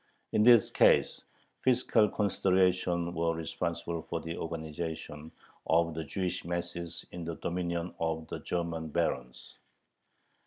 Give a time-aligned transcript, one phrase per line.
[0.31, 1.21] In this case
[1.61, 5.31] fiscal considerations were responsible for the organization
[5.67, 9.57] of the Jewish masses in the dominion of the German barons.